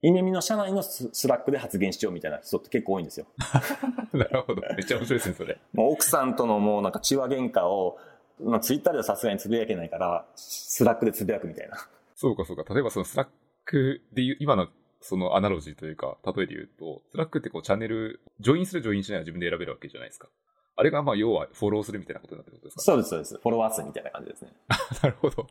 [0.03, 3.25] ゆめみの社内のスラックで発言しようみたいな人って結構多いんですよ。
[4.11, 4.61] なるほど。
[4.61, 5.57] めっちゃ面白いですね、それ。
[5.71, 7.97] もう奥さんとのもうなんか痴話喧嘩を、
[8.41, 11.77] まあ、ツイッターではさすがにつぶやけないから、スラックでつぶやくみたいな。
[12.15, 12.73] そうかそうか。
[12.73, 13.27] 例えばそのスラッ
[13.63, 14.67] クでいう、今の
[14.99, 20.27] そのアナロジーというか、例えで言うと、スラックってこうチャンネル、ジョインするジョインしないは自分で選べるわけじゃないですか。
[20.75, 23.39] あれがまあ要はフォローするみたいなことになってることですか、そうです、そうです。
[23.41, 24.51] フォロワー数みたいな感じですね。
[25.01, 25.47] なるほど。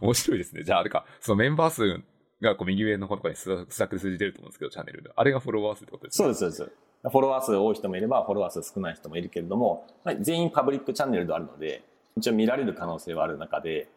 [0.00, 0.62] 面白いですね。
[0.62, 2.02] じゃああれか、そのメンバー数
[2.42, 5.10] がこう右上の方とかにスラックで数字出ると思うんですけど、チャンネルで。
[5.14, 6.76] あれがフォロワー数ってことですか、そうです、そうです。
[7.02, 9.86] フォロワー数多い人もいれば、フォロワー数少ない人もいるけれども、
[10.20, 11.82] 全員パブリックチャンネルであるので、
[12.16, 13.88] 一応見られる可能性はある中で、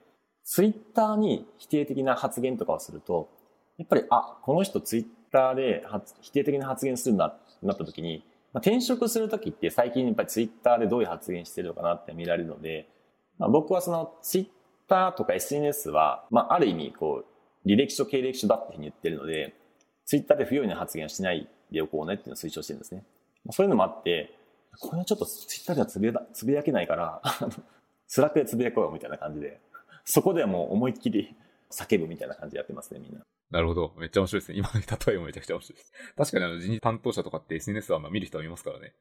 [0.43, 3.29] ツイッターに否定的な発言とかをすると、
[3.77, 5.85] やっぱり、あ、この人ツイッターで
[6.21, 12.87] 否定的な発言するんだってなった時に、まあ、転職するときって最近やっぱりツイッターでどういう発言してるのかなって見られるので、
[13.37, 14.47] まあ、僕はそのツイッ
[14.87, 17.34] ターとか SNS は、まあ、ある意味こう、
[17.65, 19.55] 履歴書、経歴書だって言ってるので、
[20.05, 23.03] ツイッターで不用意な発言をしないでおこうねっていうのを推奨してるんですね。
[23.51, 24.35] そういうのもあって、
[24.79, 27.21] これはちょっとツイッターではつぶやつぶやけないから、
[28.07, 29.59] スラックでつぶやこうよみたいな感じで、
[30.03, 31.35] そこではもう思いっきり
[31.71, 33.21] 叫ぶみたいな感じでやってますね、みんな。
[33.51, 33.93] なるほど。
[33.97, 34.57] めっちゃ面白いですね。
[34.57, 35.93] 今の例えもめちゃくちゃ面白いです。
[36.17, 38.93] 確かにあの人事担当者とかって SNS はまあ見る人は見ますからね。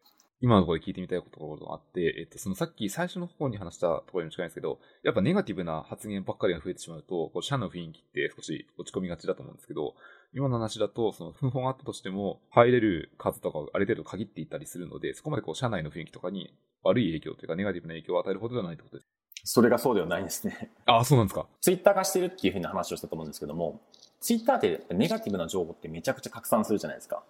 [0.45, 9.95] 今のところで聞いてみたいことがあって、えっと、そのさっき最初の方に話したところにも近いんですけど、やっぱネガティブな発言ばっかりが増えてしまうと、こう社の雰囲気って少し落ち込みがちだと思うんですけど、
[10.35, 16.53] 今の話だと、その奮法があったとしても、入れる数とかある程度限っていったりするので、そこまでこう社内の雰囲気とかに
[16.83, 19.07] 悪い影響というかネガティブな影響を与えるほどではないってことです。
[19.45, 20.71] それがそうではないんですね。
[20.85, 21.47] ああ、そうなんですか。
[21.63, 23.81] ツイッター化してるっていうふうな話をしたと思うんですけども、
[24.21, 27.23] ツイッターってネガティブな情報ってめちゃくちゃ拡散するじゃないですか。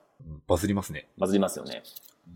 [0.48, 1.08] バズりますね。
[1.16, 1.84] バズりますよね。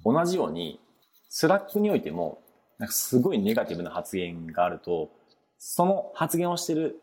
[0.05, 0.81] 同じように、
[1.29, 2.41] スラックにおいても、
[2.79, 5.11] なんかすごいネガティブな発言があると、
[5.59, 7.01] その発言をしてる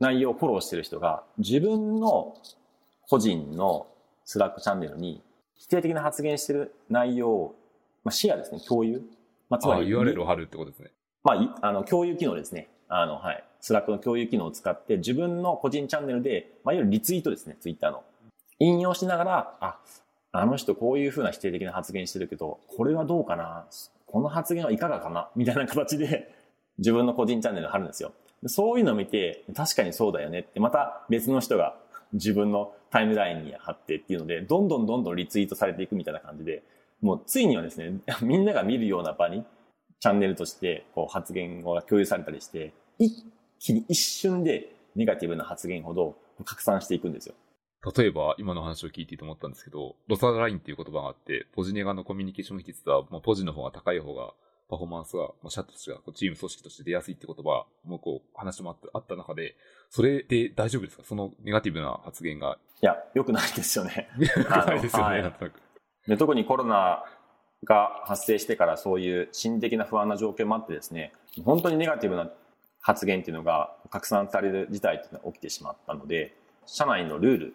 [0.00, 2.36] 内容をフォローしてる人が、自分の
[3.08, 3.86] 個人の
[4.24, 5.22] スラックチャンネルに
[5.54, 7.54] 否定的な発言してる内容を、
[8.04, 9.02] まあ、シェアですね、共有。
[9.50, 9.86] まあ、つまり。
[9.88, 10.90] URL を貼るってことですね。
[11.24, 12.68] まあ、あの、共有機能ですね。
[12.88, 13.44] あの、はい。
[13.60, 18.04] スラックの共有機能を使って自分の個人チャンネルで、まあ、いわゆるリツイートですね、ツイッターの。
[18.60, 19.78] 引用しながら、あ、
[20.32, 23.66] あの人こういうふうな否定的な発言してるけど、これはどうかな？
[24.06, 25.28] この発言はいかがかな？
[25.36, 26.34] みたいな形で
[26.78, 28.12] 自分の個人チャンネルを貼るんですよ。
[28.46, 31.76] そういうのを見て、確かにそうだよねって、また別の人が
[32.12, 36.62] 自分のタイムラインに貼ってっていうので、どんどんどんどんリツイートされていくみたいな感じで、
[37.00, 39.44] もうついにはですね、みんなが見るような場に
[40.00, 43.24] チャンネルとしてこう発言が共有されたりして、一
[43.58, 47.34] 気に一瞬でネガティブな発言ほど拡散していくんですよ。
[47.96, 54.32] 例えば、今の話を聞いていて思ったんですけど、ロサラインっていう言葉があって、ポジネガのコミュニケーション比率は、まあ、ポジの方が高い方が、
[54.68, 59.54] パフォーマンスが、まあ、シャットとしては、チーム組織として出やすいって言葉もこう、話もあったあった中で、
[59.90, 61.04] それで大丈夫ですか？
[61.04, 62.58] そのネガティブな発言が。
[62.82, 64.08] いや、良くないですよね。
[64.18, 65.62] 良くないですよね、なんとなく。
[66.06, 67.04] で特にコロナ
[67.64, 71.12] が発生してからそういう心理的な不安な状況もあってですね、
[71.44, 72.30] 本当にネガティブな
[72.80, 76.34] 発言っていうのが拡散される事態っていうのが起きてしまったので、
[76.66, 77.54] 社内のルール、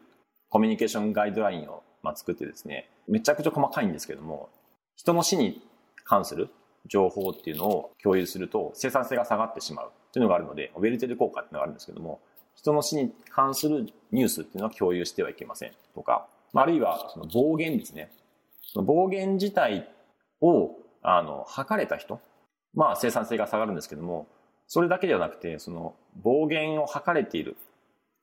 [0.54, 4.50] コミュニケーションガイドラインをま作ってですね、めちゃくちゃ細かいんですけども、
[4.96, 5.64] 人の死に
[6.04, 6.52] 関する
[6.86, 12.22] 情報っていうのを共有すると生産性が下がってしまうっていうのがあるので、ウェルテル効果っていうのがあるんですけども、
[12.56, 18.12] 人の死に関するニュースっていうのは共有してはいけませんとか、あるいはその暴言ですね。
[18.76, 19.90] 暴言自体
[20.40, 20.70] を、
[21.02, 22.22] あの、測れた人、
[22.76, 24.28] まあ生産性が下がるんですけども、
[24.68, 27.58] それだけではなくて、その暴言を測れている、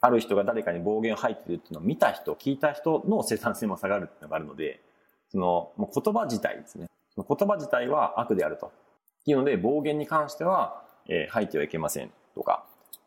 [0.01, 4.81] ある人が誰かに暴言を吐いてるっていうのを見た人、聞いた人の生産性も下がるっていうのがあるので、
[5.31, 6.87] その、もう言葉自体ですね。
[7.17, 8.67] 言葉自体は悪であると。
[8.67, 8.71] っ
[9.25, 12.65] ていうので、暴言に関しては、えー、吐いてはいけませんとか、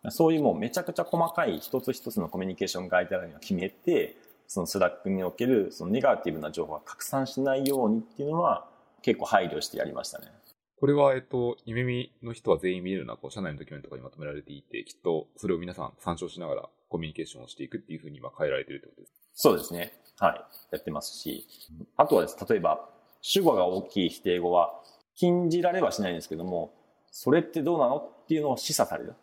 [0.09, 8.67] そういうもうめちゃくちゃ細かい一つ一つのコミュニケーションガイドラインを決めて、そのスラックにおけるそのネガティブな情報が拡散しないようにっていうのは
[9.01, 10.27] 結構配慮してやりましたね。
[10.79, 19.93] これは、えっと、ゆめみの人は全員見れるような、こう、社内のドキュメントがまとめられていて、きっとそれを皆さん参照しながらコミュニケーションをしていくっていうふうに今変えられてるってことですそうですね。
[20.19, 20.41] はい。
[20.71, 21.47] やってますし、
[21.97, 22.89] あとはです、例えば、
[23.21, 24.73] 主語が大きい否定語は
[25.15, 26.73] 禁じられはしないんですけども、
[27.11, 29.13] それってどうなのっていうのを示唆される。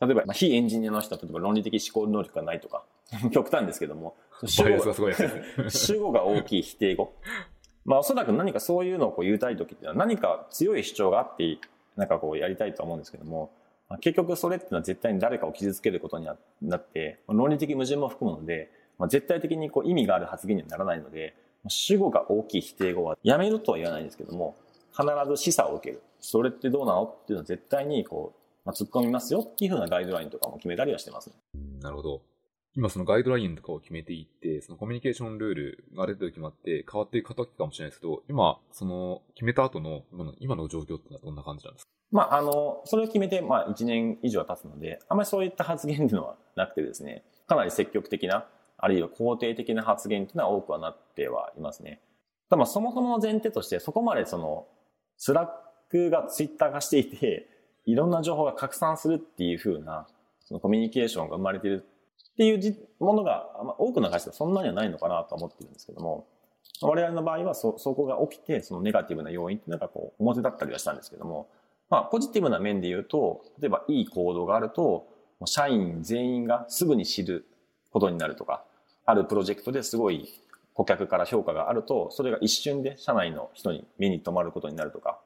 [0.00, 2.84] 例えば、まあ、非エンジニアの人は、例えば論理的思考能力がないとか、
[3.32, 4.16] 極端ですけども、
[5.70, 7.14] 主語が大きい否定語。
[7.84, 11.58] まあおそらく何かそういうのをこう言いたい時っていうのは何か強い主張があって、
[11.96, 13.52] なんかこうやりたいと思うんですけども、
[13.88, 16.26] まあ、結局それっていうのは絶対に誰かを傷つけることに
[16.62, 21.34] なって、論理的矛盾も含むので、まあ、絶対的にこう意味がある発言にはならないので、
[21.68, 24.56] 主語が大きい否定語はやめるとは言わないんですけども、
[24.92, 26.02] 必ず示唆を受ける。
[26.20, 31.34] それってどうなのっていうのは絶対にこう、まあ、突っ込みますよっていうふうなガイドラインとかも決めたりはしてます、ね。
[31.80, 32.22] なるほど。
[32.76, 41.90] 今そのガイドラインとかを決めていって、そのコミュニケーションルールがある程度決まって変わっていく時かもしれないですけど、今、その決めた後の今の今の状況ってのはどんな感じなんですか？
[42.10, 48.46] まあ、あの、それを決めて、まあ、1年以上経つので、あまりそういった発言っていうのはなくてですね、かなり積極的な、
[48.76, 52.00] あるいは肯定的な発言っていうのは多くはなってはいますね。
[52.50, 54.66] ただそもそもの前提として、そこまでその、
[55.16, 55.48] スラッ
[55.90, 57.48] クがツイッター化していて、
[57.86, 60.06] いろんな情報が拡散するっていう風な、
[60.40, 61.84] そのコミュニケーションが生まれている
[62.34, 66.26] っていうものが、まあ、多くの会社でそんなにはないのかなと思ってるんですけども、
[66.82, 71.48] 我々の場合はそ、そこが起きて、そのネガティブな要因っていうのがこう、表だったりはしたんですけども、
[71.90, 75.06] まあ、ポジティブな面で言うと、例えばいい行動があると、
[75.46, 77.46] 社員全員がすぐに知る
[77.90, 78.64] ことになるとか、
[79.06, 80.28] あるプロジェクトですごい
[80.72, 85.20] 顧客から評価があると、それが一瞬で社内の人に目に留まることになるとか、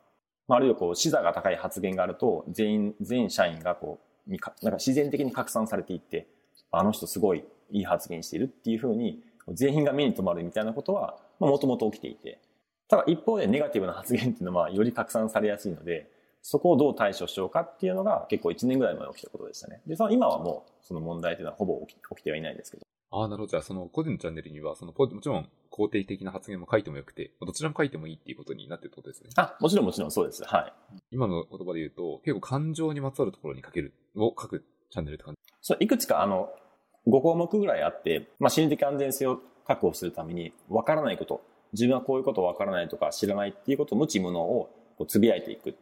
[0.46, 6.26] まあ、あるいはこう、視座が高い発言があると、全員、全社員がこう、なんか自然的に拡散されていって、
[6.70, 12.40] あの人すごいいい発言しているっていうふうに、全員が目に留まるみたいなことは、もともと起きていて、
[12.88, 16.10] ただ一方でネガティブな発言っていうのはより拡散されやすいので、
[16.42, 19.80] そこをどう対処しようかっていうのが結構1年ぐらい前に起きたことでしたね。
[19.86, 22.82] で、その今はもうその問題というのはほぼ起き起きてはいないですけど。
[23.10, 23.46] ああ、なるほど。
[23.48, 29.30] じゃあ、その個人のチャンネルには、その、もちろん肯定的な発言も書いてもよくて、どちらも書いてもいいっていうことになってるってことですね。
[29.36, 30.44] あ、もちろんもちろんそうです。
[30.44, 30.72] はい。
[31.10, 36.48] 今の言葉で言うと、結構感情にまつわるところに書ける、を書くチャンネルって感じそ、いくつかあの、
[37.06, 41.42] 5項目ぐらいあって、まあ、心理的安全性を確保するために、わからないこと、
[41.74, 45.76] 自分はこういうことわからないとか知らないっていうことを無知無能をこうつぶやいていく。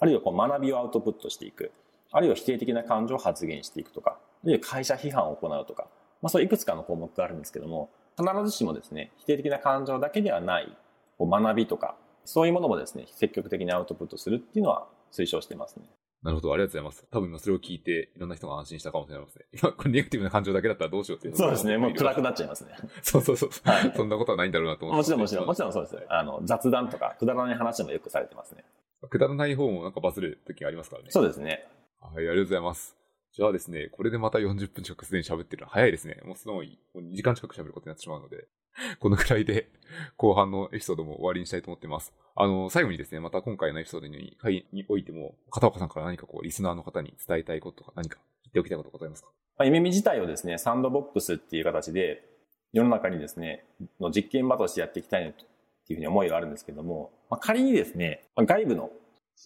[0.00, 1.70] あるいはこう学びをアウトプットしていく。
[2.10, 4.18] あるいは否定的な感情を発言していくとか。
[4.42, 5.86] あるいは会社批判を行うとか。
[6.22, 10.76] まあそういくつかの項目があるんですけども、必ずしもですね、否定的な感情だけではない、
[11.16, 15.84] こう学びとか、そういうものもですね、積極的にアウトプットするっていうのは推奨してますね。
[16.22, 17.06] なるほど、ありがとうございます。
[17.10, 19.44] 多分今それを聞いて、いろんな人が安心したかもしれないですね。
[19.62, 22.74] 今、これネガティブな感情だけだったらどうしようっていうそうですね、もう暗くなっちゃいますね。
[23.02, 23.50] そうそうそう。
[23.64, 24.96] はい、そんなことはないんだろうなと思って。
[24.98, 26.06] もちろんもちろん、もちろんそうです。
[26.08, 28.64] あの、雑談とか、くだらない話もよくされてますね。
[29.08, 31.10] くだらない方もなんかバズる時がありますからね。
[31.10, 31.66] そうですね。
[32.00, 32.96] はい、ありがとうございます。
[33.32, 36.20] じゃあですね、これでまた40分近くすでに喋ってるの早いですね。
[36.24, 38.48] もうすごい、もう2時間近く喋ることになってしまうので、
[39.00, 39.68] このくらいで
[40.16, 42.12] 後半のエピソードも終わりにしたいと思ってます。
[42.36, 44.36] あの、最後にですね、また今回のエピソードに
[44.72, 49.28] においても、片岡さんから何かこう、リスナーの方に伝えたいこととか何か言っておきたいことございますか？
[49.58, 52.24] まあ、夢見自体をですね、サンドボックスっていう形で、
[52.72, 53.66] 世の中にですね、
[53.98, 55.44] の実験場としてやっていきたいなとい
[55.92, 58.90] うふうに思いがあるんですけども、まあ、仮にですね、外部の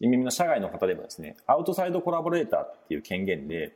[0.00, 3.72] 夢見の社外の方でもですね、アウトサイドコラボレーターっていう権限で、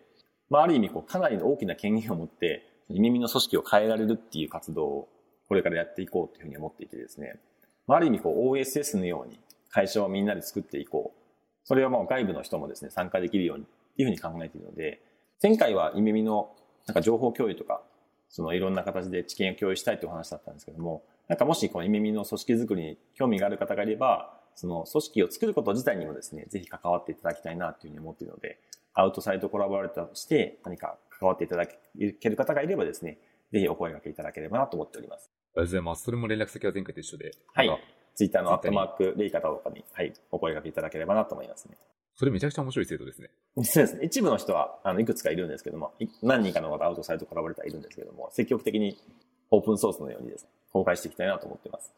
[0.51, 5.09] まあ、ある意味こう、かなりの大きな権限を持って、耳の組織を変えられるっていう活動を
[5.49, 7.41] これからやっていこうというふうに思っていてですね、
[7.87, 9.41] まあ、ある意味こう OSS のように
[9.71, 11.19] 会社をみんなで作っていこう。
[11.65, 15.03] それはもう外部の人もですね、参加できるようにっていうふうに考えているので、
[15.43, 16.51] 前回はイメミの
[16.87, 17.83] なんか情報共有とか、
[18.31, 28.59] そのいろんな形で知見を共有したいというお話だったんですけども、なんかもしこのイメミの組織づくりに興味がある方がいれば、その組織を作ること自体にもですね、ぜひ関わっていただきたいなというふうに思っているので、
[28.95, 31.79] アウトサイドコラボラーターとして何か関わっていただけ
[32.31, 33.19] る方がいればですね、
[33.53, 35.31] ぜひお声掛けいただければなと思っております。
[35.59, 36.05] ありがとうございます。
[36.05, 37.33] それも連絡先は前回と一緒で。
[37.53, 37.83] はい。
[38.15, 41.77] ツイッターのアットマーク、レイカタとかに、はい、お声掛けいただければなと思いますね。
[42.15, 43.31] それめちゃくちゃ面白い制度ですね。
[43.63, 44.05] そうですね。
[44.05, 48.97] 一部の人は、あの、いくつかいるんですけども、何人かの方アウトサイトコラボレーターいるんですけども、積極的に
[49.51, 51.93] オープンソースのようにですね、公開していきたいなと思ってます。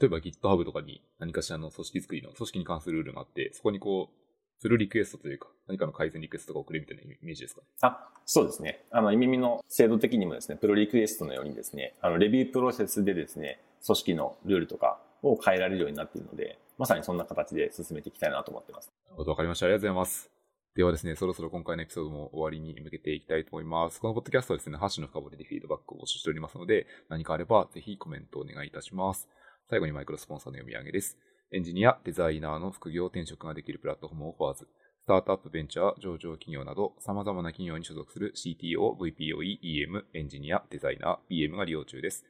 [0.00, 4.23] 例えば GitHub とかに何かしらの組織作りの、組織に関するルールがあって、そこにこう、
[4.60, 7.66] プルリクエストというか、何かの改善リクエストが送れみたいなイメージですかね？
[7.82, 8.84] あ、そうですね。
[8.90, 18.90] あの、耳の制度的にもですね、プロリクエストのようにですね、あの、レビュープロセスでですね、組織のルールとかを変えられるようになっているので、まさにそんな形で進めていきたいなと思ってます。
[19.06, 19.66] なるほど、わかりました。
[19.66, 20.30] ありがとうございます。
[20.74, 24.00] ではですね、そろそろ今回のエピソードも終わりに向けていきたいと思います。
[24.00, 29.28] このポッドキャストはですね、ハッシュの深掘りでフィードバックを募集しておりますので、何かあればぜひコメントをお願いいたします。
[29.70, 31.16] 最後にマイクロスポンサーの読み上げです。
[31.52, 34.68] エンジニア、デザイナーの副業転職ができるプラットフォームをフォアーズ。
[35.02, 42.24] スタートアップベンチャー、上場企業など、様々な企業に所属する CTO、VPOE、EM、エンジニア、デザイナー、PM が利用中です。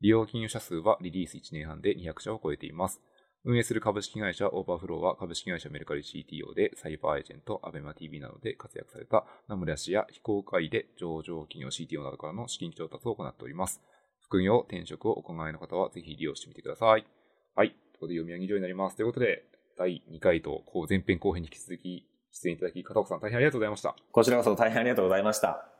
[0.00, 3.00] 利用金融者数はリリース1年半で200社を超えています。
[3.44, 13.80] 運営する株式会社オーバーフローは株式会社メルカリ CTO でサイバーエージェント、アベマ TV などで活躍された名村氏や非公開で上場企業 CTO などからの資金調達を行っております。
[14.20, 17.06] 副業、転職をお考えの方はぜひ利用してみてください。
[17.54, 17.74] はい。
[17.98, 18.96] ということで読み上げ以上になります。
[18.96, 19.44] ということで、
[19.76, 23.96] 第2回と前編後編に引き続き出演いただき、片岡さん大変ありがとうございました。
[24.12, 25.77] こちらこそ大変ありがとうございました。